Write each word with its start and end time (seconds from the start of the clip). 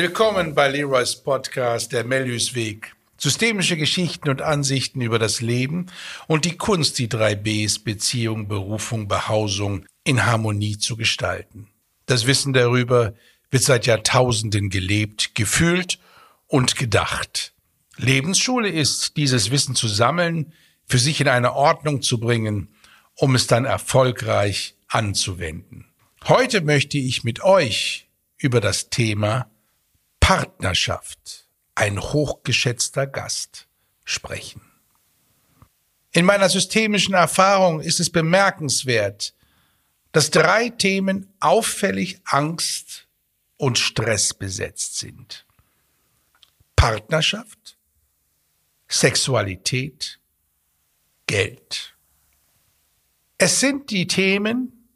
Willkommen 0.00 0.54
bei 0.54 0.68
Leroys 0.68 1.16
Podcast 1.16 1.92
Der 1.92 2.04
Melius 2.04 2.54
Weg. 2.54 2.94
Systemische 3.16 3.76
Geschichten 3.76 4.28
und 4.28 4.42
Ansichten 4.42 5.00
über 5.00 5.18
das 5.18 5.40
Leben 5.40 5.86
und 6.28 6.44
die 6.44 6.56
Kunst, 6.56 7.00
die 7.00 7.08
drei 7.08 7.34
Bs 7.34 7.80
Beziehung, 7.80 8.46
Berufung, 8.46 9.08
Behausung 9.08 9.86
in 10.04 10.24
Harmonie 10.24 10.78
zu 10.78 10.96
gestalten. 10.96 11.66
Das 12.06 12.28
Wissen 12.28 12.52
darüber 12.52 13.14
wird 13.50 13.64
seit 13.64 13.86
Jahrtausenden 13.86 14.70
gelebt, 14.70 15.34
gefühlt 15.34 15.98
und 16.46 16.76
gedacht. 16.76 17.52
Lebensschule 17.96 18.68
ist, 18.68 19.16
dieses 19.16 19.50
Wissen 19.50 19.74
zu 19.74 19.88
sammeln, 19.88 20.52
für 20.86 20.98
sich 20.98 21.20
in 21.20 21.26
eine 21.26 21.54
Ordnung 21.54 22.02
zu 22.02 22.20
bringen, 22.20 22.68
um 23.16 23.34
es 23.34 23.48
dann 23.48 23.64
erfolgreich 23.64 24.76
anzuwenden. 24.86 25.86
Heute 26.28 26.60
möchte 26.60 26.98
ich 26.98 27.24
mit 27.24 27.42
euch 27.42 28.06
über 28.36 28.60
das 28.60 28.90
Thema 28.90 29.50
Partnerschaft 30.28 31.48
ein 31.74 31.98
hochgeschätzter 31.98 33.06
Gast 33.06 33.66
sprechen. 34.04 34.60
In 36.12 36.26
meiner 36.26 36.50
systemischen 36.50 37.14
Erfahrung 37.14 37.80
ist 37.80 37.98
es 37.98 38.10
bemerkenswert, 38.10 39.34
dass 40.12 40.30
drei 40.30 40.68
Themen 40.68 41.32
auffällig 41.40 42.20
Angst 42.26 43.08
und 43.56 43.78
Stress 43.78 44.34
besetzt 44.34 44.98
sind. 44.98 45.46
Partnerschaft, 46.76 47.78
Sexualität, 48.86 50.20
Geld. 51.26 51.96
Es 53.38 53.60
sind 53.60 53.88
die 53.88 54.06
Themen, 54.06 54.90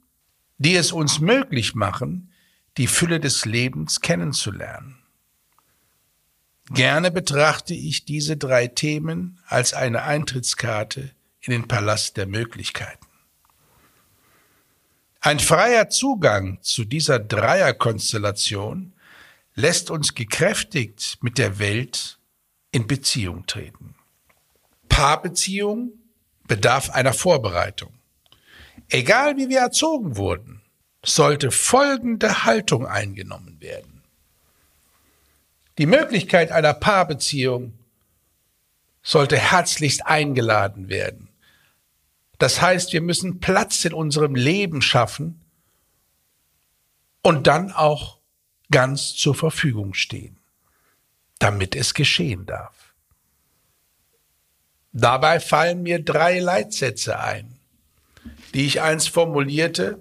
die 0.58 0.76
es 0.76 0.92
uns 0.92 1.20
möglich 1.20 1.74
machen, 1.74 2.34
die 2.76 2.86
Fülle 2.86 3.18
des 3.18 3.46
Lebens 3.46 4.02
kennenzulernen. 4.02 5.01
Gerne 6.70 7.10
betrachte 7.10 7.74
ich 7.74 8.04
diese 8.04 8.36
drei 8.36 8.68
Themen 8.68 9.38
als 9.46 9.74
eine 9.74 10.02
Eintrittskarte 10.02 11.10
in 11.40 11.52
den 11.52 11.68
Palast 11.68 12.16
der 12.16 12.26
Möglichkeiten. 12.26 13.06
Ein 15.20 15.38
freier 15.38 15.88
Zugang 15.88 16.58
zu 16.62 16.84
dieser 16.84 17.18
Dreierkonstellation 17.18 18.92
lässt 19.54 19.90
uns 19.90 20.14
gekräftigt 20.14 21.18
mit 21.20 21.38
der 21.38 21.58
Welt 21.58 22.18
in 22.70 22.86
Beziehung 22.86 23.46
treten. 23.46 23.94
Paarbeziehung 24.88 25.92
bedarf 26.48 26.90
einer 26.90 27.12
Vorbereitung. 27.12 27.92
Egal 28.88 29.36
wie 29.36 29.48
wir 29.48 29.60
erzogen 29.60 30.16
wurden, 30.16 30.62
sollte 31.04 31.50
folgende 31.50 32.44
Haltung 32.44 32.86
eingenommen 32.86 33.60
werden. 33.60 33.91
Die 35.78 35.86
Möglichkeit 35.86 36.52
einer 36.52 36.74
Paarbeziehung 36.74 37.72
sollte 39.02 39.36
herzlichst 39.36 40.06
eingeladen 40.06 40.88
werden. 40.88 41.28
Das 42.38 42.60
heißt, 42.60 42.92
wir 42.92 43.00
müssen 43.00 43.40
Platz 43.40 43.84
in 43.84 43.92
unserem 43.92 44.34
Leben 44.34 44.82
schaffen 44.82 45.40
und 47.22 47.46
dann 47.46 47.72
auch 47.72 48.18
ganz 48.70 49.14
zur 49.14 49.34
Verfügung 49.34 49.94
stehen, 49.94 50.36
damit 51.38 51.76
es 51.76 51.94
geschehen 51.94 52.46
darf. 52.46 52.94
Dabei 54.92 55.40
fallen 55.40 55.82
mir 55.82 56.02
drei 56.02 56.38
Leitsätze 56.40 57.18
ein, 57.18 57.58
die 58.54 58.66
ich 58.66 58.82
einst 58.82 59.08
formulierte, 59.08 59.98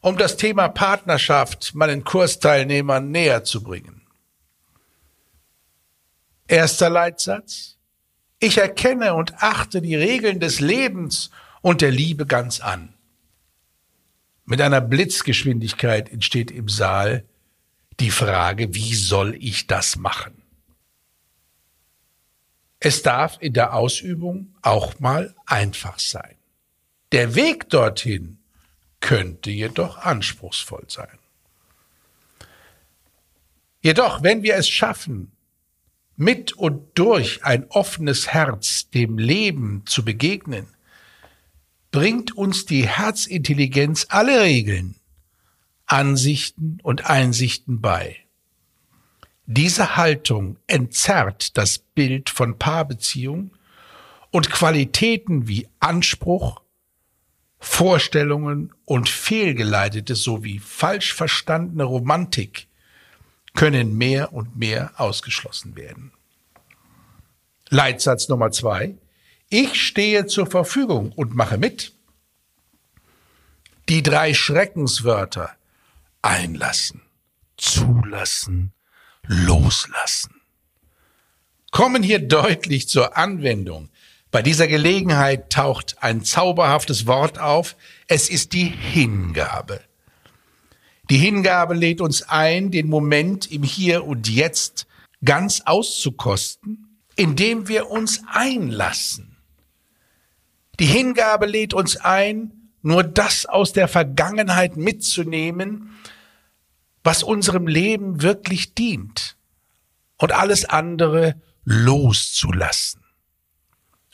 um 0.00 0.16
das 0.16 0.36
Thema 0.36 0.68
Partnerschaft 0.68 1.74
meinen 1.74 2.04
Kursteilnehmern 2.04 3.10
näher 3.10 3.44
zu 3.44 3.62
bringen. 3.62 4.01
Erster 6.52 6.90
Leitsatz. 6.90 7.78
Ich 8.38 8.58
erkenne 8.58 9.14
und 9.14 9.42
achte 9.42 9.80
die 9.80 9.94
Regeln 9.94 10.38
des 10.38 10.60
Lebens 10.60 11.30
und 11.62 11.80
der 11.80 11.90
Liebe 11.90 12.26
ganz 12.26 12.60
an. 12.60 12.92
Mit 14.44 14.60
einer 14.60 14.82
Blitzgeschwindigkeit 14.82 16.12
entsteht 16.12 16.50
im 16.50 16.68
Saal 16.68 17.24
die 18.00 18.10
Frage, 18.10 18.74
wie 18.74 18.94
soll 18.94 19.34
ich 19.36 19.66
das 19.66 19.96
machen? 19.96 20.42
Es 22.80 23.00
darf 23.00 23.38
in 23.40 23.54
der 23.54 23.72
Ausübung 23.72 24.54
auch 24.60 25.00
mal 25.00 25.34
einfach 25.46 25.98
sein. 25.98 26.36
Der 27.12 27.34
Weg 27.34 27.70
dorthin 27.70 28.36
könnte 29.00 29.50
jedoch 29.50 29.96
anspruchsvoll 29.96 30.84
sein. 30.88 31.18
Jedoch, 33.80 34.22
wenn 34.22 34.42
wir 34.42 34.56
es 34.56 34.68
schaffen, 34.68 35.32
mit 36.22 36.52
und 36.52 36.96
durch 36.98 37.44
ein 37.44 37.66
offenes 37.68 38.28
Herz 38.28 38.88
dem 38.90 39.18
Leben 39.18 39.82
zu 39.86 40.04
begegnen, 40.04 40.68
bringt 41.90 42.36
uns 42.36 42.64
die 42.64 42.86
Herzintelligenz 42.88 44.06
alle 44.08 44.40
Regeln, 44.40 44.94
Ansichten 45.86 46.78
und 46.82 47.10
Einsichten 47.10 47.80
bei. 47.80 48.16
Diese 49.46 49.96
Haltung 49.96 50.58
entzerrt 50.68 51.58
das 51.58 51.78
Bild 51.78 52.30
von 52.30 52.56
Paarbeziehung 52.56 53.50
und 54.30 54.50
Qualitäten 54.50 55.48
wie 55.48 55.68
Anspruch, 55.80 56.62
Vorstellungen 57.58 58.72
und 58.84 59.08
fehlgeleitete 59.08 60.14
sowie 60.14 60.60
falsch 60.60 61.14
verstandene 61.14 61.84
Romantik 61.84 62.68
können 63.54 63.96
mehr 63.96 64.32
und 64.32 64.56
mehr 64.56 64.92
ausgeschlossen 64.96 65.76
werden. 65.76 66.12
Leitsatz 67.68 68.28
Nummer 68.28 68.50
zwei. 68.50 68.96
Ich 69.48 69.80
stehe 69.80 70.26
zur 70.26 70.46
Verfügung 70.46 71.12
und 71.12 71.34
mache 71.34 71.58
mit. 71.58 71.92
Die 73.88 74.02
drei 74.02 74.32
Schreckenswörter 74.34 75.50
einlassen, 76.22 77.02
zulassen, 77.56 78.72
loslassen 79.26 80.42
kommen 81.72 82.02
hier 82.04 82.20
deutlich 82.20 82.88
zur 82.88 83.16
Anwendung. 83.16 83.88
Bei 84.30 84.42
dieser 84.42 84.68
Gelegenheit 84.68 85.50
taucht 85.50 85.96
ein 86.00 86.22
zauberhaftes 86.22 87.06
Wort 87.06 87.40
auf. 87.40 87.76
Es 88.06 88.30
ist 88.30 88.52
die 88.52 88.66
Hingabe. 88.66 89.80
Die 91.12 91.18
Hingabe 91.18 91.74
lädt 91.74 92.00
uns 92.00 92.22
ein, 92.22 92.70
den 92.70 92.88
Moment 92.88 93.52
im 93.52 93.64
Hier 93.64 94.06
und 94.06 94.30
Jetzt 94.30 94.86
ganz 95.22 95.60
auszukosten, 95.66 96.98
indem 97.16 97.68
wir 97.68 97.90
uns 97.90 98.22
einlassen. 98.32 99.36
Die 100.80 100.86
Hingabe 100.86 101.44
lädt 101.44 101.74
uns 101.74 101.98
ein, 101.98 102.70
nur 102.80 103.04
das 103.04 103.44
aus 103.44 103.74
der 103.74 103.88
Vergangenheit 103.88 104.78
mitzunehmen, 104.78 105.90
was 107.04 107.22
unserem 107.22 107.66
Leben 107.66 108.22
wirklich 108.22 108.72
dient 108.72 109.36
und 110.16 110.32
alles 110.32 110.64
andere 110.64 111.38
loszulassen. 111.66 113.04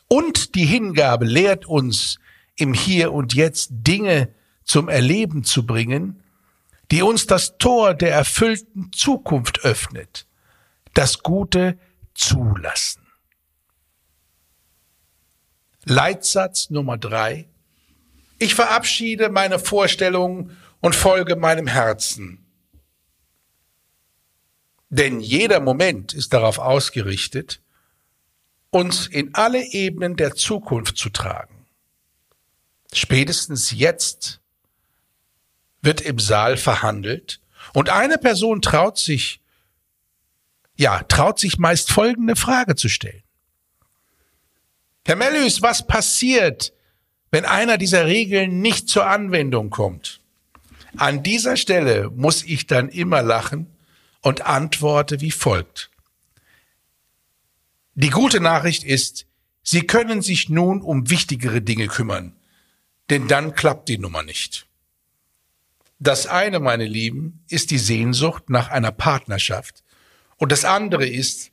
Und 0.08 0.56
die 0.56 0.66
Hingabe 0.66 1.26
lehrt 1.26 1.64
uns, 1.64 2.18
im 2.56 2.74
Hier 2.74 3.12
und 3.12 3.34
Jetzt 3.34 3.68
Dinge 3.70 4.34
zum 4.64 4.88
Erleben 4.88 5.44
zu 5.44 5.64
bringen, 5.64 6.24
die 6.90 7.02
uns 7.02 7.26
das 7.26 7.58
Tor 7.58 7.94
der 7.94 8.12
erfüllten 8.12 8.90
Zukunft 8.92 9.64
öffnet, 9.64 10.26
das 10.94 11.22
Gute 11.22 11.78
zulassen. 12.14 13.06
Leitsatz 15.84 16.70
Nummer 16.70 16.98
drei. 16.98 17.48
Ich 18.38 18.54
verabschiede 18.54 19.30
meine 19.30 19.58
Vorstellungen 19.58 20.56
und 20.80 20.94
folge 20.94 21.36
meinem 21.36 21.66
Herzen. 21.66 22.44
Denn 24.90 25.20
jeder 25.20 25.60
Moment 25.60 26.14
ist 26.14 26.32
darauf 26.32 26.58
ausgerichtet, 26.58 27.62
uns 28.70 29.06
in 29.06 29.34
alle 29.34 29.64
Ebenen 29.64 30.16
der 30.16 30.34
Zukunft 30.34 30.96
zu 30.96 31.10
tragen. 31.10 31.66
Spätestens 32.92 33.70
jetzt 33.70 34.40
wird 35.82 36.00
im 36.00 36.18
Saal 36.18 36.56
verhandelt 36.56 37.40
und 37.74 37.90
eine 37.90 38.18
Person 38.18 38.62
traut 38.62 38.98
sich, 38.98 39.40
ja, 40.76 41.02
traut 41.04 41.38
sich 41.38 41.58
meist 41.58 41.90
folgende 41.90 42.36
Frage 42.36 42.76
zu 42.76 42.88
stellen. 42.88 43.22
Herr 45.04 45.16
Mellus, 45.16 45.62
was 45.62 45.86
passiert, 45.86 46.72
wenn 47.30 47.44
einer 47.44 47.78
dieser 47.78 48.06
Regeln 48.06 48.60
nicht 48.60 48.88
zur 48.88 49.06
Anwendung 49.06 49.70
kommt? 49.70 50.20
An 50.96 51.22
dieser 51.22 51.56
Stelle 51.56 52.10
muss 52.10 52.42
ich 52.42 52.66
dann 52.66 52.88
immer 52.88 53.22
lachen 53.22 53.66
und 54.20 54.42
antworte 54.42 55.20
wie 55.20 55.30
folgt. 55.30 55.90
Die 57.94 58.10
gute 58.10 58.40
Nachricht 58.40 58.84
ist, 58.84 59.26
Sie 59.62 59.82
können 59.82 60.22
sich 60.22 60.48
nun 60.48 60.80
um 60.80 61.10
wichtigere 61.10 61.60
Dinge 61.60 61.88
kümmern, 61.88 62.34
denn 63.10 63.28
dann 63.28 63.54
klappt 63.54 63.88
die 63.88 63.98
Nummer 63.98 64.22
nicht. 64.22 64.67
Das 66.00 66.26
eine, 66.26 66.60
meine 66.60 66.86
Lieben, 66.86 67.44
ist 67.48 67.70
die 67.72 67.78
Sehnsucht 67.78 68.50
nach 68.50 68.70
einer 68.70 68.92
Partnerschaft 68.92 69.82
Und 70.36 70.52
das 70.52 70.64
andere 70.64 71.06
ist, 71.06 71.50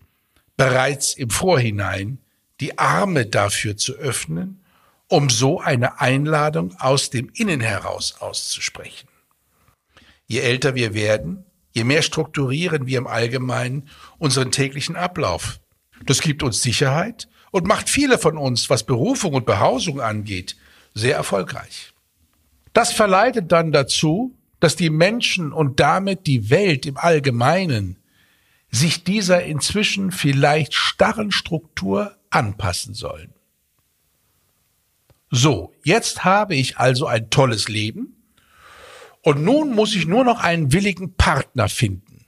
bereits 0.56 1.16
im 1.16 1.32
Vorhinein 1.32 2.20
die 2.60 2.78
Arme 2.78 3.26
dafür 3.26 3.76
zu 3.76 3.94
öffnen, 3.94 4.64
um 5.08 5.30
so 5.30 5.60
eine 5.60 6.00
Einladung 6.00 6.76
aus 6.80 7.10
dem 7.10 7.30
Innen 7.34 7.60
heraus 7.60 8.16
auszusprechen. 8.20 9.10
Je 10.28 10.40
älter 10.40 10.76
wir 10.76 10.94
werden, 10.94 11.46
je 11.74 11.84
mehr 11.84 12.04
strukturieren 12.04 12.86
wir 12.86 13.00
im 13.00 13.08
Allgemeinen 13.08 13.90
unseren 14.18 14.52
täglichen 14.52 14.96
Ablauf. 14.96 15.60
Das 16.06 16.22
gibt 16.22 16.44
uns 16.44 16.62
Sicherheit 16.62 17.28
und 17.52 17.68
macht 17.68 17.90
viele 17.90 18.18
von 18.18 18.38
uns, 18.38 18.70
was 18.70 18.84
Berufung 18.84 19.34
und 19.34 19.46
Behausung 19.46 20.02
angeht, 20.02 20.56
sehr 20.94 21.16
erfolgreich. 21.16 21.95
Das 22.76 22.92
verleitet 22.92 23.54
dann 23.54 23.72
dazu, 23.72 24.38
dass 24.60 24.76
die 24.76 24.90
Menschen 24.90 25.54
und 25.54 25.80
damit 25.80 26.28
die 26.28 26.50
Welt 26.50 26.86
im 26.86 26.98
Allgemeinen 26.98 27.96
sich 28.70 29.06
dieser 29.06 29.44
inzwischen 29.44 30.12
vielleicht 30.12 30.74
starren 30.74 31.32
Struktur 31.32 32.18
anpassen 32.32 32.94
sollen. 32.94 33.34
So, 35.32 35.74
jetzt 35.86 36.26
habe 36.26 36.56
ich 36.56 36.78
also 36.78 37.08
ein 37.08 37.30
tolles 37.30 37.70
Leben 37.70 38.18
und 39.22 39.42
nun 39.42 39.74
muss 39.74 39.96
ich 39.96 40.06
nur 40.06 40.26
noch 40.26 40.42
einen 40.42 40.74
willigen 40.74 41.14
Partner 41.14 41.70
finden. 41.70 42.26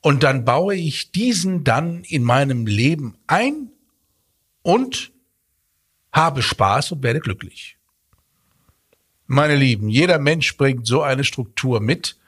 Und 0.00 0.22
dann 0.22 0.46
baue 0.46 0.76
ich 0.76 1.12
diesen 1.12 1.62
dann 1.62 2.04
in 2.04 2.24
meinem 2.24 2.66
Leben 2.66 3.18
ein 3.26 3.70
und 4.62 5.12
habe 6.10 6.40
Spaß 6.40 6.92
und 6.92 7.02
werde 7.02 7.20
glücklich. 7.20 7.76
Meine 9.26 9.56
Lieben, 9.56 9.88
jeder 9.88 10.18
Mensch 10.18 10.56
bringt 10.56 10.86
so 10.86 11.02
eine 11.02 11.24
Struktur 11.24 11.80
mit, 11.80 12.18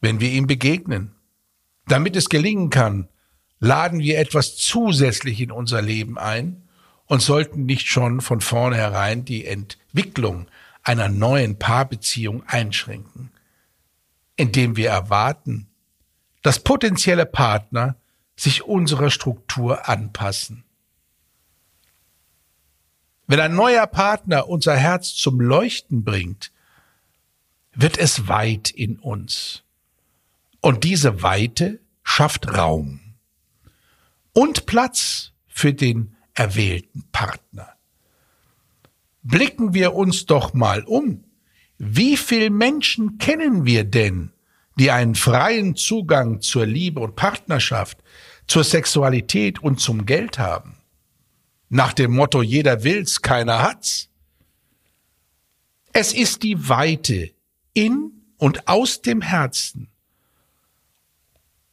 wenn 0.00 0.20
wir 0.20 0.30
ihm 0.30 0.46
begegnen. 0.46 1.12
Damit 1.86 2.16
es 2.16 2.28
gelingen 2.28 2.70
kann, 2.70 3.08
laden 3.60 4.00
wir 4.00 4.18
etwas 4.18 4.56
zusätzlich 4.56 5.40
in 5.40 5.50
unser 5.50 5.80
Leben 5.80 6.18
ein 6.18 6.68
und 7.06 7.22
sollten 7.22 7.64
nicht 7.64 7.88
schon 7.88 8.20
von 8.20 8.40
vornherein 8.40 9.24
die 9.24 9.46
Entwicklung 9.46 10.48
einer 10.82 11.08
neuen 11.08 11.58
Paarbeziehung 11.58 12.42
einschränken, 12.46 13.30
indem 14.36 14.76
wir 14.76 14.90
erwarten, 14.90 15.68
dass 16.42 16.60
potenzielle 16.60 17.26
Partner 17.26 17.96
sich 18.36 18.62
unserer 18.62 19.10
Struktur 19.10 19.88
anpassen. 19.88 20.64
Wenn 23.28 23.40
ein 23.40 23.54
neuer 23.54 23.86
Partner 23.86 24.48
unser 24.48 24.74
Herz 24.74 25.14
zum 25.14 25.38
Leuchten 25.38 26.02
bringt, 26.02 26.50
wird 27.74 27.98
es 27.98 28.26
weit 28.26 28.70
in 28.70 28.98
uns. 28.98 29.64
Und 30.62 30.82
diese 30.82 31.22
Weite 31.22 31.78
schafft 32.02 32.56
Raum 32.56 33.00
und 34.32 34.64
Platz 34.64 35.32
für 35.46 35.74
den 35.74 36.16
erwählten 36.32 37.04
Partner. 37.12 37.68
Blicken 39.22 39.74
wir 39.74 39.94
uns 39.94 40.24
doch 40.24 40.54
mal 40.54 40.82
um. 40.84 41.24
Wie 41.76 42.16
viele 42.16 42.48
Menschen 42.48 43.18
kennen 43.18 43.66
wir 43.66 43.84
denn, 43.84 44.32
die 44.78 44.90
einen 44.90 45.14
freien 45.14 45.76
Zugang 45.76 46.40
zur 46.40 46.64
Liebe 46.64 47.00
und 47.00 47.14
Partnerschaft, 47.14 47.98
zur 48.46 48.64
Sexualität 48.64 49.62
und 49.62 49.80
zum 49.80 50.06
Geld 50.06 50.38
haben? 50.38 50.77
Nach 51.68 51.92
dem 51.92 52.14
Motto, 52.14 52.42
jeder 52.42 52.84
will's, 52.84 53.20
keiner 53.20 53.62
hat's. 53.62 54.08
Es 55.92 56.12
ist 56.12 56.42
die 56.42 56.68
Weite 56.68 57.30
in 57.74 58.12
und 58.38 58.68
aus 58.68 59.02
dem 59.02 59.20
Herzen. 59.20 59.88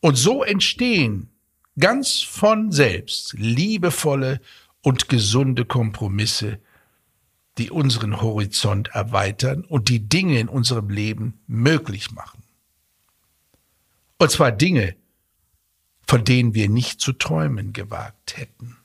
Und 0.02 0.16
so 0.16 0.44
entstehen 0.44 1.30
ganz 1.80 2.22
von 2.22 2.72
selbst 2.72 3.34
liebevolle 3.34 4.42
und 4.82 5.10
gesunde 5.10 5.66
Kompromisse, 5.66 6.60
die 7.58 7.72
unseren 7.72 8.22
Horizont 8.22 8.90
erweitern 8.90 9.64
und 9.64 9.90
die 9.90 10.08
Dinge 10.08 10.40
in 10.40 10.50
unserem 10.50 10.90
Leben 10.90 11.40
möglich 11.48 12.12
machen. 12.12 12.44
Und 14.18 14.32
zwar 14.32 14.52
Dinge, 14.52 14.96
von 16.08 16.24
denen 16.24 16.54
wir 16.54 16.70
nicht 16.70 17.02
zu 17.02 17.14
träumen 17.14 17.74
gewagt 17.74 18.38
hätten. 18.38 18.78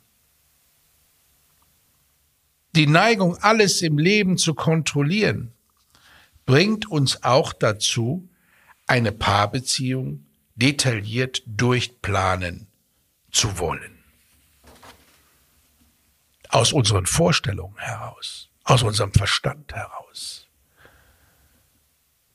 Die 2.77 2.87
Neigung, 2.87 3.37
alles 3.39 3.83
im 3.83 3.99
Leben 3.99 4.39
zu 4.39 4.55
kontrollieren, 4.55 5.53
bringt 6.47 6.89
uns 6.89 7.23
auch 7.25 7.53
dazu, 7.53 8.29
eine 8.87 9.13
Paarbeziehung 9.13 10.27
detailliert 10.55 11.43
durchplanen 11.47 12.69
zu 13.33 13.59
wollen. 13.59 13.99
Aus 16.49 16.73
unseren 16.73 17.07
Vorstellungen 17.07 17.79
heraus, 17.79 18.51
aus 18.65 18.83
unserem 18.83 19.13
Verstand 19.13 19.73
heraus. 19.73 20.49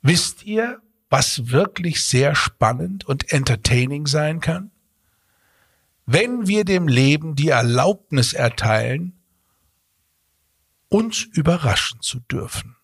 Wisst 0.01 0.43
ihr, 0.43 0.81
was 1.09 1.49
wirklich 1.49 2.03
sehr 2.03 2.35
spannend 2.35 3.05
und 3.05 3.31
entertaining 3.31 4.05
sein 4.05 4.39
kann? 4.39 4.71
Wenn 6.05 6.47
wir 6.47 6.65
dem 6.65 6.87
Leben 6.87 7.35
die 7.35 7.49
Erlaubnis 7.49 8.33
erteilen, 8.33 9.19
uns 10.95 11.23
überraschen 11.23 11.99
zu 11.99 12.21
dürfen. 12.21 12.77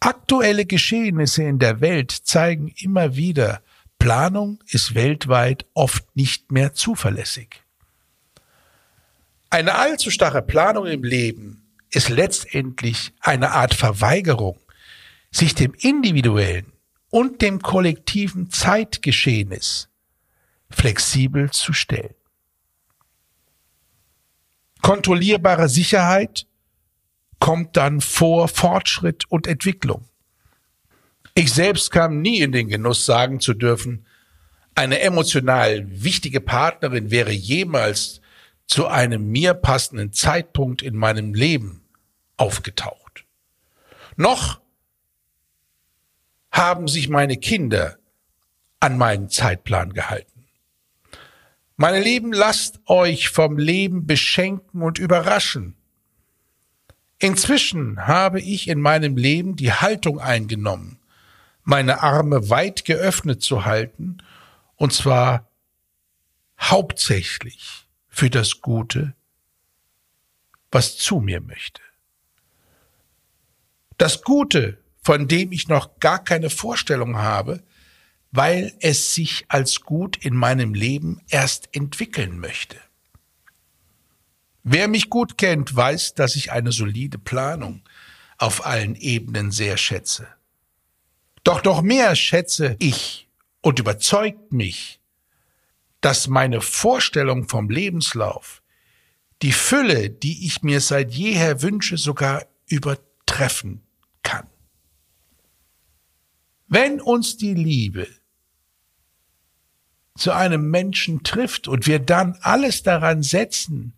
Aktuelle 0.00 0.66
Geschehnisse 0.66 1.44
in 1.44 1.58
der 1.58 1.80
Welt 1.80 2.10
zeigen 2.10 2.68
immer 2.76 3.16
wieder, 3.16 3.62
Planung 3.98 4.62
ist 4.66 4.94
weltweit 4.94 5.64
oft 5.72 6.04
nicht 6.14 6.52
mehr 6.52 6.74
zuverlässig. 6.74 7.62
Eine 9.48 9.76
allzu 9.76 10.10
starre 10.10 10.42
Planung 10.42 10.84
im 10.86 11.04
Leben 11.04 11.72
ist 11.88 12.10
letztendlich 12.10 13.14
eine 13.20 13.52
Art 13.52 13.72
Verweigerung, 13.72 14.58
sich 15.30 15.54
dem 15.54 15.72
individuellen 15.72 16.70
und 17.08 17.40
dem 17.40 17.62
kollektiven 17.62 18.50
Zeitgeschehnis 18.50 19.88
flexibel 20.68 21.50
zu 21.50 21.72
stellen. 21.72 22.14
Kontrollierbare 24.82 25.68
Sicherheit 25.68 26.46
kommt 27.38 27.76
dann 27.76 28.00
vor 28.00 28.48
Fortschritt 28.48 29.24
und 29.30 29.46
Entwicklung. 29.46 30.04
Ich 31.34 31.52
selbst 31.52 31.90
kam 31.90 32.20
nie 32.20 32.40
in 32.40 32.52
den 32.52 32.68
Genuss, 32.68 33.06
sagen 33.06 33.40
zu 33.40 33.54
dürfen, 33.54 34.06
eine 34.74 35.00
emotional 35.00 35.84
wichtige 35.88 36.40
Partnerin 36.40 37.10
wäre 37.10 37.32
jemals 37.32 38.20
zu 38.66 38.86
einem 38.86 39.30
mir 39.30 39.54
passenden 39.54 40.12
Zeitpunkt 40.12 40.82
in 40.82 40.96
meinem 40.96 41.34
Leben 41.34 41.84
aufgetaucht. 42.36 43.24
Noch 44.16 44.60
haben 46.50 46.88
sich 46.88 47.08
meine 47.08 47.36
Kinder 47.36 47.98
an 48.80 48.98
meinen 48.98 49.28
Zeitplan 49.28 49.92
gehalten. 49.92 50.31
Meine 51.82 51.98
Lieben, 51.98 52.32
lasst 52.32 52.78
euch 52.86 53.30
vom 53.30 53.58
Leben 53.58 54.06
beschenken 54.06 54.82
und 54.82 55.00
überraschen. 55.00 55.74
Inzwischen 57.18 58.06
habe 58.06 58.40
ich 58.40 58.68
in 58.68 58.80
meinem 58.80 59.16
Leben 59.16 59.56
die 59.56 59.72
Haltung 59.72 60.20
eingenommen, 60.20 61.00
meine 61.64 62.00
Arme 62.00 62.50
weit 62.50 62.84
geöffnet 62.84 63.42
zu 63.42 63.64
halten, 63.64 64.18
und 64.76 64.92
zwar 64.92 65.50
hauptsächlich 66.60 67.88
für 68.08 68.30
das 68.30 68.60
Gute, 68.60 69.14
was 70.70 70.96
zu 70.98 71.18
mir 71.18 71.40
möchte. 71.40 71.82
Das 73.98 74.22
Gute, 74.22 74.78
von 75.02 75.26
dem 75.26 75.50
ich 75.50 75.66
noch 75.66 75.98
gar 75.98 76.22
keine 76.22 76.48
Vorstellung 76.48 77.16
habe, 77.16 77.60
weil 78.32 78.74
es 78.80 79.14
sich 79.14 79.44
als 79.48 79.82
gut 79.82 80.16
in 80.16 80.34
meinem 80.34 80.72
Leben 80.74 81.20
erst 81.28 81.68
entwickeln 81.76 82.38
möchte. 82.38 82.78
Wer 84.64 84.88
mich 84.88 85.10
gut 85.10 85.36
kennt, 85.36 85.76
weiß, 85.76 86.14
dass 86.14 86.34
ich 86.34 86.50
eine 86.50 86.72
solide 86.72 87.18
Planung 87.18 87.82
auf 88.38 88.64
allen 88.64 88.96
Ebenen 88.96 89.50
sehr 89.50 89.76
schätze. 89.76 90.26
Doch 91.44 91.62
noch 91.62 91.82
mehr 91.82 92.16
schätze 92.16 92.76
ich 92.78 93.28
und 93.60 93.78
überzeugt 93.78 94.52
mich, 94.52 95.00
dass 96.00 96.26
meine 96.26 96.60
Vorstellung 96.60 97.48
vom 97.48 97.68
Lebenslauf 97.68 98.62
die 99.42 99.52
Fülle, 99.52 100.08
die 100.08 100.46
ich 100.46 100.62
mir 100.62 100.80
seit 100.80 101.12
jeher 101.12 101.62
wünsche, 101.62 101.98
sogar 101.98 102.46
übertreffen 102.66 103.82
kann. 104.22 104.46
Wenn 106.68 107.00
uns 107.00 107.36
die 107.36 107.54
Liebe 107.54 108.08
zu 110.22 110.32
einem 110.32 110.70
Menschen 110.70 111.24
trifft 111.24 111.66
und 111.66 111.88
wir 111.88 111.98
dann 111.98 112.38
alles 112.42 112.84
daran 112.84 113.24
setzen, 113.24 113.92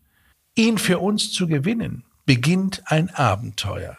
ihn 0.55 0.79
für 0.79 0.99
uns 0.99 1.31
zu 1.31 1.47
gewinnen, 1.47 2.03
beginnt 2.25 2.83
ein 2.87 3.11
Abenteuer. 3.11 3.99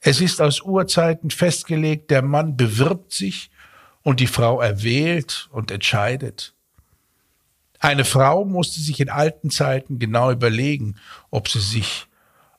Es 0.00 0.20
ist 0.20 0.42
aus 0.42 0.62
Urzeiten 0.62 1.30
festgelegt, 1.30 2.10
der 2.10 2.22
Mann 2.22 2.56
bewirbt 2.56 3.12
sich 3.12 3.52
und 4.02 4.18
die 4.18 4.26
Frau 4.26 4.60
erwählt 4.60 5.48
und 5.52 5.70
entscheidet. 5.70 6.54
Eine 7.78 8.04
Frau 8.04 8.44
musste 8.44 8.80
sich 8.80 8.98
in 8.98 9.10
alten 9.10 9.50
Zeiten 9.50 10.00
genau 10.00 10.32
überlegen, 10.32 10.96
ob 11.30 11.48
sie 11.48 11.60
sich 11.60 12.08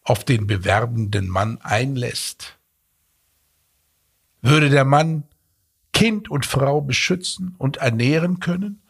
auf 0.04 0.24
den 0.24 0.48
bewerbenden 0.48 1.28
Mann 1.28 1.60
einlässt. 1.62 2.56
Würde 4.42 4.70
der 4.70 4.86
Mann 4.86 5.24
Kind 5.96 6.30
und 6.30 6.46
Frau 6.46 6.82
beschützen 6.82 7.56
und 7.58 7.78
ernähren 7.78 8.40
können? 8.40 8.82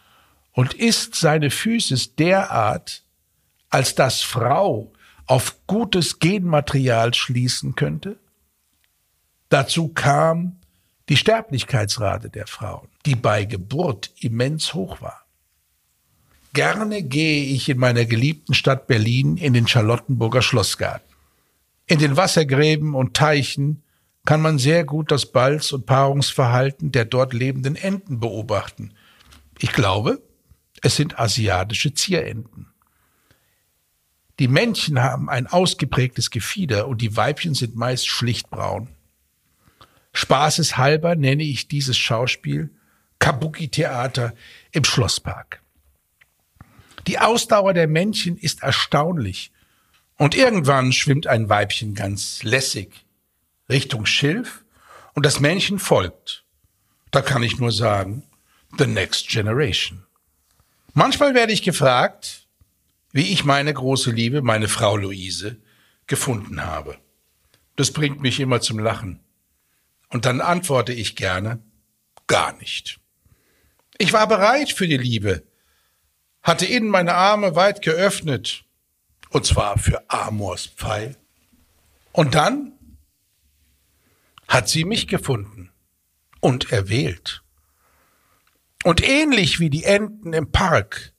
Und 0.51 0.73
ist 0.73 1.15
seine 1.15 1.51
Physis 1.51 2.15
derart, 2.15 3.03
als 3.69 3.93
dass 3.93 4.21
Frau 4.21 4.91
auf 5.27 5.55
gutes 5.67 6.19
Genmaterial 6.19 7.13
schließen 7.13 7.75
könnte? 7.75 8.17
Dazu 9.49 9.89
kam 9.89 10.57
die 11.07 11.17
Sterblichkeitsrate 11.17 12.29
der 12.29 12.47
Frauen, 12.47 12.87
die 13.05 13.15
bei 13.15 13.45
Geburt 13.45 14.11
immens 14.19 14.73
hoch 14.73 14.99
war. 15.01 15.25
Gerne 16.53 17.03
gehe 17.03 17.43
ich 17.43 17.69
in 17.69 17.77
meiner 17.77 18.05
geliebten 18.05 18.55
Stadt 18.55 18.87
Berlin 18.87 19.37
in 19.37 19.53
den 19.53 19.67
Charlottenburger 19.67 20.41
Schlossgarten. 20.41 21.07
In 21.85 21.99
den 21.99 22.17
Wassergräben 22.17 22.95
und 22.95 23.13
Teichen 23.13 23.83
kann 24.25 24.41
man 24.41 24.57
sehr 24.57 24.83
gut 24.83 25.11
das 25.11 25.31
Balz- 25.31 25.71
und 25.71 25.85
Paarungsverhalten 25.85 26.91
der 26.91 27.05
dort 27.05 27.33
lebenden 27.33 27.75
Enten 27.75 28.19
beobachten. 28.19 28.93
Ich 29.59 29.71
glaube, 29.71 30.21
es 30.81 30.95
sind 30.95 31.19
asiatische 31.19 31.93
Zierenten. 31.93 32.67
Die 34.39 34.47
Männchen 34.47 35.01
haben 35.01 35.29
ein 35.29 35.47
ausgeprägtes 35.47 36.29
Gefieder 36.29 36.87
und 36.87 37.01
die 37.01 37.15
Weibchen 37.15 37.53
sind 37.53 37.75
meist 37.75 38.07
schlichtbraun. 38.07 38.89
Spaßeshalber 40.11 41.15
nenne 41.15 41.43
ich 41.43 41.67
dieses 41.67 41.97
Schauspiel 41.97 42.71
Kabuki-Theater 43.19 44.33
im 44.71 44.83
Schlosspark. 44.83 45.61
Die 47.07 47.19
Ausdauer 47.19 47.73
der 47.73 47.87
Männchen 47.87 48.35
ist 48.37 48.63
erstaunlich. 48.63 49.51
Und 50.17 50.35
irgendwann 50.35 50.91
schwimmt 50.91 51.27
ein 51.27 51.49
Weibchen 51.49 51.93
ganz 51.93 52.43
lässig 52.43 53.04
Richtung 53.69 54.05
Schilf 54.05 54.63
und 55.13 55.25
das 55.25 55.39
Männchen 55.39 55.79
folgt. 55.79 56.43
Da 57.11 57.21
kann 57.21 57.43
ich 57.43 57.59
nur 57.59 57.71
sagen, 57.71 58.23
the 58.77 58.87
next 58.87 59.29
generation. 59.29 60.05
Manchmal 60.93 61.33
werde 61.33 61.53
ich 61.53 61.61
gefragt, 61.61 62.47
wie 63.11 63.31
ich 63.31 63.45
meine 63.45 63.73
große 63.73 64.11
Liebe, 64.11 64.41
meine 64.41 64.67
Frau 64.67 64.97
Luise, 64.97 65.57
gefunden 66.07 66.65
habe. 66.65 66.97
Das 67.75 67.91
bringt 67.91 68.21
mich 68.21 68.39
immer 68.39 68.61
zum 68.61 68.79
Lachen. 68.79 69.19
Und 70.09 70.25
dann 70.25 70.41
antworte 70.41 70.93
ich 70.93 71.15
gerne, 71.15 71.59
gar 72.27 72.57
nicht. 72.57 72.99
Ich 73.97 74.13
war 74.13 74.27
bereit 74.27 74.71
für 74.71 74.87
die 74.87 74.97
Liebe, 74.97 75.43
hatte 76.43 76.65
innen 76.65 76.89
meine 76.89 77.15
Arme 77.15 77.55
weit 77.55 77.81
geöffnet, 77.81 78.65
und 79.29 79.45
zwar 79.45 79.77
für 79.77 80.09
Amors 80.09 80.67
Pfeil. 80.67 81.17
Und 82.11 82.35
dann 82.35 82.73
hat 84.47 84.69
sie 84.69 84.85
mich 84.85 85.07
gefunden 85.07 85.71
und 86.39 86.71
erwählt. 86.71 87.43
Und 88.83 89.03
ähnlich 89.03 89.59
wie 89.59 89.69
die 89.69 89.83
Enten 89.83 90.33
im 90.33 90.51
Park 90.51 91.13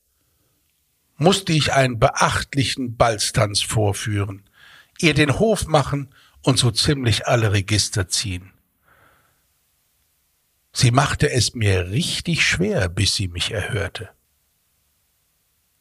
musste 1.16 1.52
ich 1.52 1.72
einen 1.72 1.98
beachtlichen 1.98 2.96
Balztanz 2.96 3.62
vorführen, 3.62 4.48
ihr 5.00 5.14
den 5.14 5.38
Hof 5.38 5.66
machen 5.66 6.14
und 6.42 6.58
so 6.58 6.70
ziemlich 6.70 7.26
alle 7.26 7.52
Register 7.52 8.08
ziehen. 8.08 8.52
Sie 10.72 10.90
machte 10.90 11.30
es 11.30 11.54
mir 11.54 11.90
richtig 11.90 12.46
schwer, 12.46 12.88
bis 12.88 13.14
sie 13.14 13.28
mich 13.28 13.50
erhörte. 13.50 14.10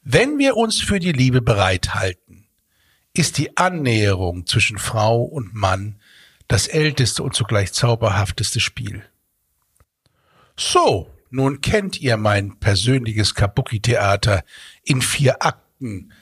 Wenn 0.01 0.37
wir 0.37 0.55
uns 0.55 0.79
für 0.79 0.99
die 0.99 1.11
Liebe 1.11 1.41
bereithalten, 1.41 2.47
ist 3.13 3.37
die 3.37 3.57
Annäherung 3.57 4.45
zwischen 4.45 4.77
Frau 4.77 5.21
und 5.21 5.53
Mann 5.53 5.99
das 6.47 6.67
älteste 6.67 7.23
und 7.23 7.35
zugleich 7.35 7.73
zauberhafteste 7.73 8.59
Spiel. 8.59 9.03
So, 10.57 11.11
nun 11.29 11.61
kennt 11.61 11.99
ihr 11.99 12.17
mein 12.17 12.59
persönliches 12.59 13.35
Kabuki-Theater 13.35 14.43
in 14.83 15.01
vier 15.01 15.43
Akten. 15.43 16.13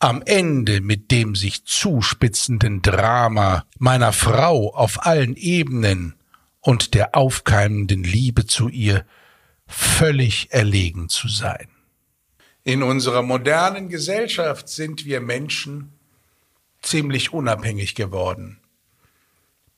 Am 0.00 0.22
Ende 0.26 0.82
mit 0.82 1.10
dem 1.10 1.34
sich 1.34 1.64
zuspitzenden 1.64 2.82
Drama 2.82 3.64
meiner 3.78 4.12
Frau 4.12 4.74
auf 4.74 5.06
allen 5.06 5.36
Ebenen 5.36 6.14
und 6.60 6.92
der 6.92 7.14
aufkeimenden 7.14 8.04
Liebe 8.04 8.46
zu 8.46 8.68
ihr 8.68 9.06
völlig 9.66 10.52
erlegen 10.52 11.08
zu 11.08 11.28
sein. 11.28 11.68
In 12.64 12.82
unserer 12.82 13.22
modernen 13.22 13.88
Gesellschaft 13.88 14.68
sind 14.68 15.06
wir 15.06 15.20
Menschen 15.20 15.92
ziemlich 16.82 17.32
unabhängig 17.32 17.94
geworden. 17.94 18.60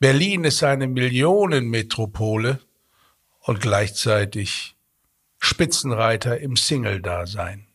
Berlin 0.01 0.45
ist 0.45 0.63
eine 0.63 0.87
Millionenmetropole 0.87 2.61
und 3.41 3.61
gleichzeitig 3.61 4.77
Spitzenreiter 5.39 6.39
im 6.39 6.57
Single-Dasein. 6.57 7.67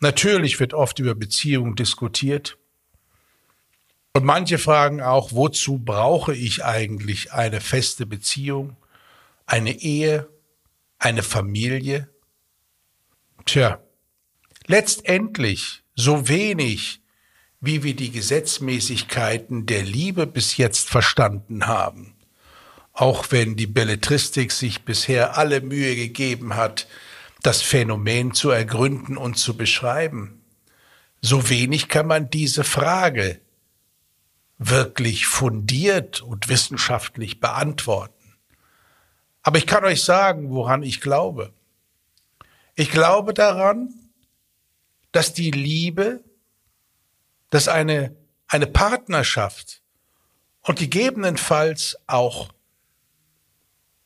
Natürlich 0.00 0.60
wird 0.60 0.74
oft 0.74 0.98
über 0.98 1.14
Beziehungen 1.14 1.74
diskutiert, 1.74 2.58
und 4.16 4.24
manche 4.24 4.56
fragen 4.56 5.02
auch, 5.02 5.32
wozu 5.32 5.78
brauche 5.78 6.34
ich 6.34 6.64
eigentlich 6.64 7.34
eine 7.34 7.60
feste 7.60 8.06
Beziehung, 8.06 8.74
eine 9.44 9.72
Ehe, 9.72 10.26
eine 10.98 11.22
Familie? 11.22 12.08
Tja, 13.44 13.78
letztendlich 14.68 15.82
so 15.94 16.28
wenig, 16.28 17.02
wie 17.66 17.82
wir 17.82 17.94
die 17.94 18.10
Gesetzmäßigkeiten 18.10 19.66
der 19.66 19.82
Liebe 19.82 20.26
bis 20.26 20.56
jetzt 20.56 20.88
verstanden 20.88 21.66
haben. 21.66 22.14
Auch 22.92 23.26
wenn 23.30 23.56
die 23.56 23.66
Belletristik 23.66 24.52
sich 24.52 24.84
bisher 24.84 25.36
alle 25.36 25.60
Mühe 25.60 25.96
gegeben 25.96 26.54
hat, 26.54 26.86
das 27.42 27.62
Phänomen 27.62 28.32
zu 28.32 28.50
ergründen 28.50 29.16
und 29.16 29.36
zu 29.36 29.56
beschreiben. 29.56 30.40
So 31.20 31.50
wenig 31.50 31.88
kann 31.88 32.06
man 32.06 32.30
diese 32.30 32.64
Frage 32.64 33.40
wirklich 34.58 35.26
fundiert 35.26 36.22
und 36.22 36.48
wissenschaftlich 36.48 37.40
beantworten. 37.40 38.36
Aber 39.42 39.58
ich 39.58 39.66
kann 39.66 39.84
euch 39.84 40.02
sagen, 40.02 40.50
woran 40.50 40.82
ich 40.82 41.00
glaube. 41.00 41.52
Ich 42.74 42.90
glaube 42.90 43.34
daran, 43.34 43.94
dass 45.12 45.32
die 45.32 45.50
Liebe, 45.50 46.24
dass 47.50 47.68
eine, 47.68 48.16
eine 48.48 48.66
Partnerschaft 48.66 49.82
und 50.62 50.78
gegebenenfalls 50.78 51.96
auch 52.06 52.52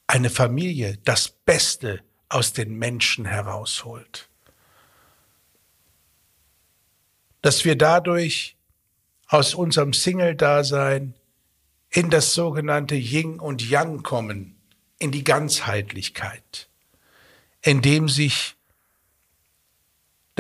eine 0.07 0.31
Familie 0.31 0.99
das 1.05 1.29
Beste 1.29 2.03
aus 2.29 2.53
den 2.53 2.77
Menschen 2.77 3.25
herausholt. 3.25 4.29
Dass 7.43 7.65
wir 7.65 7.77
dadurch 7.77 8.57
aus 9.29 9.55
unserem 9.55 9.93
Single-Dasein 9.93 11.15
in 11.91 12.11
das 12.11 12.35
sogenannte 12.35 12.95
Yin 12.95 13.41
und 13.41 13.69
Yang 13.69 14.03
kommen, 14.03 14.61
in 14.99 15.11
die 15.11 15.25
Ganzheitlichkeit, 15.25 16.69
in 17.63 17.81
dem 17.83 18.09
sich 18.09 18.57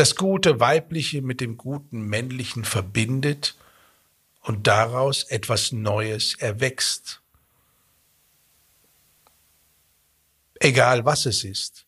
das 0.00 0.16
gute 0.16 0.61
Weibliche 0.61 1.21
mit 1.21 1.42
dem 1.42 1.59
guten 1.59 2.00
Männlichen 2.00 2.64
verbindet 2.64 3.54
und 4.40 4.66
daraus 4.66 5.25
etwas 5.25 5.73
Neues 5.73 6.37
erwächst. 6.38 7.21
Egal 10.54 11.04
was 11.04 11.26
es 11.26 11.45
ist, 11.45 11.85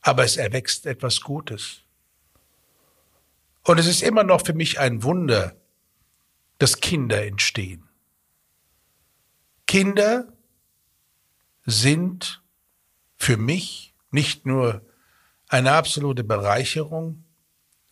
aber 0.00 0.24
es 0.24 0.38
erwächst 0.38 0.86
etwas 0.86 1.20
Gutes. 1.20 1.82
Und 3.64 3.78
es 3.78 3.86
ist 3.86 4.02
immer 4.02 4.24
noch 4.24 4.46
für 4.46 4.54
mich 4.54 4.80
ein 4.80 5.02
Wunder, 5.02 5.54
dass 6.56 6.80
Kinder 6.80 7.26
entstehen. 7.26 7.90
Kinder 9.66 10.32
sind 11.66 12.42
für 13.18 13.36
mich 13.36 13.92
nicht 14.10 14.46
nur 14.46 14.80
eine 15.54 15.70
absolute 15.70 16.24
Bereicherung 16.24 17.22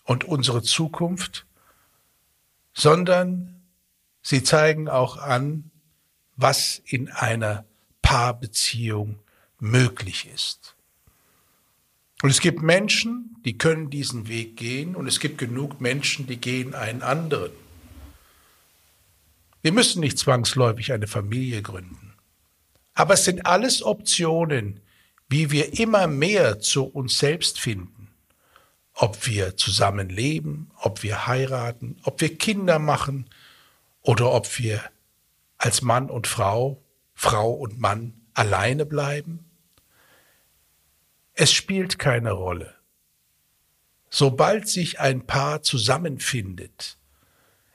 und 0.03 0.25
unsere 0.25 0.63
Zukunft, 0.63 1.47
sondern 2.75 3.63
sie 4.21 4.43
zeigen 4.43 4.89
auch 4.89 5.17
an, 5.17 5.71
was 6.35 6.83
in 6.85 7.09
einer 7.09 7.65
Paarbeziehung 8.03 9.21
möglich 9.61 10.29
ist. 10.35 10.75
Und 12.23 12.31
es 12.31 12.41
gibt 12.41 12.63
Menschen, 12.63 13.37
die 13.45 13.57
können 13.59 13.91
diesen 13.91 14.27
Weg 14.27 14.57
gehen 14.57 14.97
und 14.97 15.07
es 15.07 15.21
gibt 15.21 15.39
genug 15.39 15.81
Menschen, 15.81 16.27
die 16.27 16.39
gehen 16.39 16.75
einen 16.75 17.03
anderen. 17.03 17.53
Wir 19.61 19.71
müssen 19.71 20.01
nicht 20.01 20.19
zwangsläufig 20.19 20.93
eine 20.93 21.07
Familie 21.07 21.63
gründen. 21.63 22.15
Aber 22.95 23.15
es 23.15 23.25
sind 23.25 23.47
alles 23.47 23.85
Optionen, 23.85 24.81
wie 25.33 25.51
wir 25.51 25.79
immer 25.79 26.07
mehr 26.07 26.61
zu 26.61 26.85
uns 26.85 27.19
selbst 27.19 27.59
finden. 27.59 28.09
Ob 28.93 29.27
wir 29.27 29.57
zusammenleben, 29.57 30.71
ob 30.77 31.03
wir 31.03 31.27
heiraten, 31.27 31.97
ob 32.03 32.21
wir 32.21 32.37
Kinder 32.37 32.79
machen 32.79 33.31
oder 34.03 34.31
ob 34.31 34.59
wir 34.59 34.83
als 35.57 35.81
Mann 35.81 36.11
und 36.11 36.27
Frau, 36.27 36.83
Frau 37.15 37.51
und 37.51 37.81
Mann 37.81 38.13
alleine 38.35 38.85
bleiben. 38.85 39.51
Es 41.33 41.51
spielt 41.51 41.99
keine 41.99 42.33
Rolle. 42.33 42.75
Sobald 44.11 44.69
sich 44.69 45.01
ein 45.01 45.27
Paar 45.27 45.63
zusammenfindet, 45.63 46.99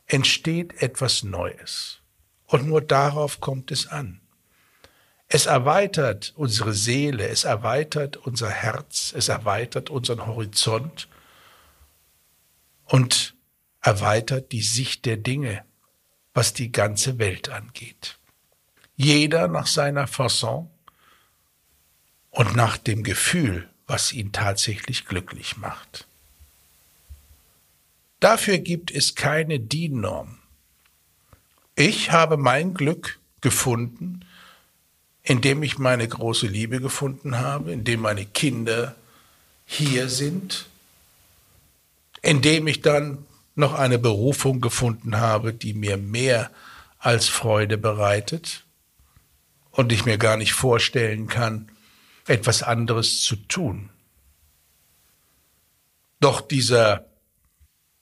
entsteht 0.06 0.80
etwas 0.84 1.24
Neues. 1.24 2.02
Und 2.46 2.68
nur 2.68 2.82
darauf 2.82 3.40
kommt 3.40 3.72
es 3.72 3.88
an. 3.88 4.22
Es 5.30 5.46
erweitert 5.46 6.34
unsere 6.36 6.74
Seele, 6.74 7.28
es 7.28 7.44
erweitert 7.44 8.16
unser 8.18 8.50
Herz, 8.50 9.14
es 9.16 9.28
erweitert 9.28 9.90
unseren 9.90 10.26
Horizont 10.26 11.10
und 12.86 13.36
erweitert 13.82 14.52
die 14.52 14.62
Sicht 14.62 15.06
der 15.06 15.18
Dinge, 15.18 15.66
was 16.34 16.54
die 16.54 16.72
ganze 16.72 17.20
Welt 17.20 17.50
angeht. 17.50 18.18
Jeder 18.96 19.48
nach 19.48 19.68
seiner 19.68 20.08
Fasson 20.08 20.70
und 22.30 22.56
nach 22.56 22.78
dem 22.78 23.04
Gefühl, 23.04 23.70
was 23.86 24.14
ihn 24.14 24.32
tatsächlich 24.32 25.06
glücklich 25.06 25.58
macht. 25.58 26.08
Dafür 28.20 28.60
gibt 28.60 28.92
es 28.92 29.16
keine 29.16 29.60
DIN-Norm. 29.60 30.40
Ich 31.76 32.12
habe 32.12 32.38
mein 32.38 32.74
Glück 32.74 33.20
gefunden, 33.42 34.26
indem 35.30 35.62
ich 35.62 35.78
meine 35.78 36.08
große 36.08 36.48
Liebe 36.48 36.80
gefunden 36.80 37.38
habe, 37.38 37.74
indem 37.74 38.00
meine 38.00 38.26
Kinder 38.26 38.96
hier 39.66 40.08
sind, 40.08 40.68
indem 42.22 42.66
ich 42.68 42.82
dann 42.82 43.26
noch 43.54 43.74
eine 43.74 44.00
Berufung 44.00 44.62
gefunden 44.62 45.18
habe, 45.18 45.54
die 45.54 45.74
mir 45.74 45.98
mehr 45.98 46.50
als 46.98 47.28
Freude 47.28 47.78
bereitet 47.78 48.64
und 49.72 49.92
ich 49.92 50.06
mir 50.06 50.18
gar 50.18 50.38
nicht 50.38 50.54
vorstellen 50.54 51.28
kann, 51.28 51.70
etwas 52.26 52.64
anderes 52.64 53.20
zu 53.22 53.36
tun. 53.36 53.90
Doch 56.22 56.40
dieser 56.40 57.06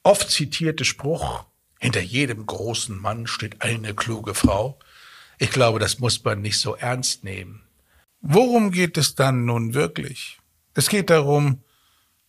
oft 0.04 0.30
zitierte 0.30 0.84
Spruch, 0.84 1.44
hinter 1.80 2.00
jedem 2.00 2.46
großen 2.46 2.96
Mann 2.96 3.26
steht 3.26 3.62
eine 3.62 3.94
kluge 3.94 4.34
Frau, 4.34 4.78
ich 5.38 5.50
glaube, 5.50 5.78
das 5.78 5.98
muss 5.98 6.22
man 6.24 6.42
nicht 6.42 6.58
so 6.58 6.74
ernst 6.74 7.24
nehmen. 7.24 7.62
Worum 8.20 8.70
geht 8.70 8.96
es 8.96 9.14
dann 9.14 9.44
nun 9.44 9.74
wirklich? 9.74 10.38
Es 10.74 10.88
geht 10.88 11.10
darum, 11.10 11.62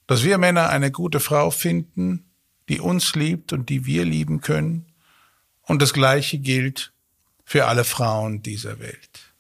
dass 0.06 0.24
wir 0.24 0.38
Männer 0.38 0.70
eine 0.70 0.92
gute 0.92 1.20
Frau 1.20 1.52
finden, 1.52 2.30
die 2.70 2.80
uns 2.80 3.16
liebt 3.16 3.54
und 3.54 3.70
die 3.70 3.86
wir 3.86 4.06
lieben 4.06 4.42
können. 4.42 4.86
Und 5.64 5.82
das 5.82 5.94
Gleiche 5.94 6.38
gilt 6.40 6.94
für 7.44 7.66
alle 7.66 7.84
Frauen 7.84 8.42
dieser 8.42 8.80
Welt. 8.80 9.34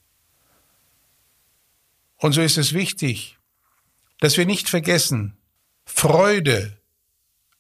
Und 2.18 2.34
so 2.34 2.42
ist 2.42 2.58
es 2.58 2.74
wichtig, 2.74 3.38
dass 4.20 4.38
wir 4.38 4.46
nicht 4.46 4.70
vergessen, 4.70 5.38
Freude 5.86 6.78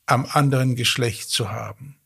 am 0.05 0.25
anderen 0.25 0.75
Geschlecht 0.75 1.29
zu 1.29 1.51
haben. 1.51 1.97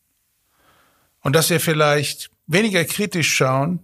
Und 1.21 1.35
dass 1.35 1.49
wir 1.49 1.59
vielleicht 1.59 2.31
weniger 2.47 2.83
kritisch 2.83 3.33
schauen, 3.33 3.83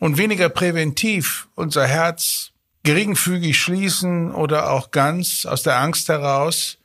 und 0.00 0.16
weniger 0.16 0.48
präventiv 0.48 1.46
unser 1.54 1.86
Herz 1.86 2.50
geringfügig 2.82 3.60
schließen 3.60 4.34
oder 4.34 4.72
auch 4.72 4.90
ganz 4.90 5.46
aus 5.46 5.62
der 5.62 5.78
Angst 5.78 6.08
heraus, 6.08 6.78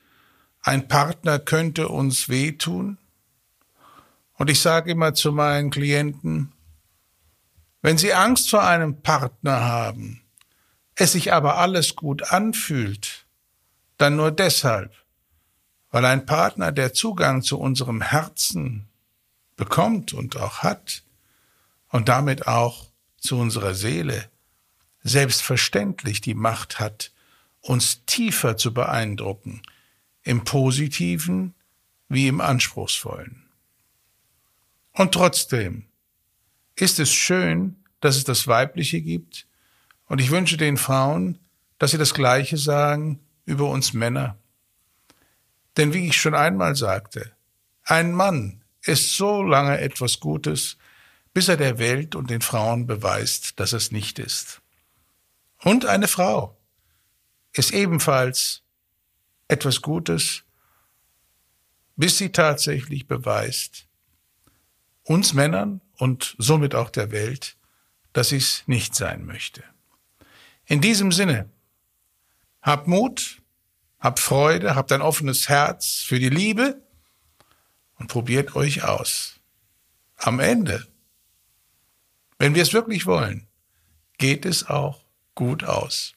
ein 0.62 0.88
Partner 0.88 1.40
könnte 1.40 1.88
uns 1.88 2.28
wehtun. 2.28 2.98
Und 4.34 4.50
ich 4.50 4.60
sage 4.60 4.92
immer 4.92 5.14
zu 5.14 5.32
meinen 5.32 5.72
Klienten, 5.72 6.52
wenn 7.82 7.98
Sie 7.98 8.14
Angst 8.14 8.50
vor 8.50 8.64
einem 8.64 9.02
Partner 9.02 9.62
haben, 9.62 10.22
es 10.96 11.14
sich 11.14 11.32
aber 11.32 11.58
alles 11.58 11.96
gut 11.96 12.34
anfühlt, 12.34 13.26
dann 13.98 14.18
nur 14.18 14.32
deshalb, 14.32 14.94
weil 15.90 16.04
ein 16.04 16.26
Partner, 16.26 16.74
der 16.74 16.94
Zugang 16.94 17.44
zu 17.44 17.60
unserem 17.60 18.02
Herzen 18.02 18.90
bekommt 19.56 20.12
und 20.12 20.36
auch 20.36 20.64
hat 20.64 21.04
und 21.90 22.10
damit 22.10 22.48
auch 22.48 22.88
zu 23.26 23.38
unserer 23.38 23.74
Seele 23.74 24.30
selbstverständlich 25.04 26.22
die 26.22 26.34
Macht 26.34 26.80
hat, 26.80 27.12
uns 27.62 28.06
tiefer 28.06 28.58
zu 28.58 28.74
beeindrucken, 28.74 29.62
im 30.24 30.44
positiven 30.44 31.54
wie 32.10 32.28
im 32.28 32.42
anspruchsvollen. 32.42 33.44
Und 34.94 35.14
trotzdem 35.14 35.86
ist 36.76 37.00
es 37.00 37.14
schön, 37.14 37.76
dass 38.00 38.16
es 38.16 38.24
das 38.24 38.48
Weibliche 38.48 39.02
gibt, 39.02 39.48
und 40.08 40.22
ich 40.22 40.30
wünsche 40.30 40.58
den 40.58 40.78
Frauen, 40.78 41.40
dass 41.80 41.92
sie 41.92 41.98
das 41.98 42.14
Gleiche 42.14 42.58
sagen 42.58 43.20
über 43.46 43.70
uns 43.70 43.94
Männer. 43.94 44.38
Denn 45.78 45.94
wie 45.94 46.08
ich 46.08 46.18
schon 46.22 46.36
einmal 46.36 46.76
sagte, 46.76 47.32
ein 47.84 48.14
Mann 48.14 48.62
ist 48.84 49.18
so 49.18 49.42
lange 49.42 49.80
etwas 49.80 50.20
Gutes, 50.20 50.78
bis 51.36 51.50
er 51.50 51.58
der 51.58 51.80
Welt 51.80 52.16
und 52.16 52.30
den 52.30 52.40
Frauen 52.40 52.88
beweist, 52.88 53.60
dass 53.60 53.74
es 53.74 53.92
nicht 53.92 54.20
ist. 54.20 54.62
Und 55.62 55.86
eine 55.86 56.08
Frau 56.08 56.58
ist 57.52 57.74
ebenfalls 57.74 58.64
etwas 59.50 59.82
Gutes, 59.82 60.44
bis 61.98 62.18
sie 62.18 62.32
tatsächlich 62.32 63.06
beweist, 63.08 63.90
uns 65.04 65.34
Männern 65.34 65.82
und 65.98 66.38
somit 66.38 66.74
auch 66.74 66.90
der 66.90 67.12
Welt, 67.12 67.58
dass 68.14 68.30
sie 68.30 68.38
es 68.38 68.64
nicht 68.66 68.96
sein 68.96 69.26
möchte. 69.26 69.62
In 70.66 70.80
diesem 70.80 71.12
Sinne, 71.12 71.50
habt 72.62 72.88
Mut, 72.88 73.42
habt 74.00 74.22
Freude, 74.22 74.76
habt 74.76 74.94
ein 74.94 75.02
offenes 75.02 75.50
Herz 75.50 75.98
für 75.98 76.18
die 76.18 76.30
Liebe 76.30 76.82
und 77.96 78.08
probiert 78.08 78.56
euch 78.56 78.86
aus. 78.86 79.42
Am 80.16 80.40
Ende 80.40 80.88
wenn 82.46 82.54
wir 82.54 82.62
es 82.62 82.74
wirklich 82.74 83.08
wollen, 83.08 83.48
geht 84.20 84.46
es 84.46 84.70
auch 84.70 85.04
gut 85.34 85.64
aus. 85.64 86.14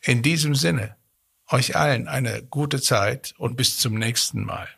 In 0.00 0.22
diesem 0.22 0.54
Sinne, 0.54 0.94
euch 1.48 1.74
allen 1.74 2.06
eine 2.06 2.44
gute 2.44 2.80
Zeit 2.80 3.34
und 3.36 3.56
bis 3.56 3.76
zum 3.76 3.94
nächsten 3.94 4.44
Mal. 4.44 4.68